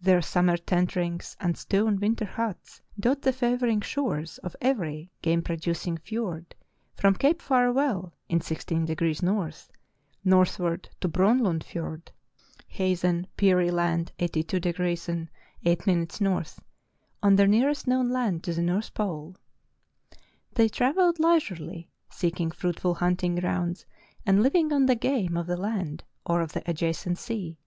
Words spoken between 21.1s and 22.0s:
leisurely,